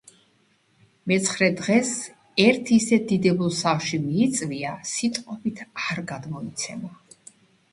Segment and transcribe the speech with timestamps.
[1.09, 1.91] მეცხრე დღეს
[2.45, 6.91] ერთ ისეთ დიდებულ სახლში მიიწვია, სიტყვებით არ გადმოიცემა.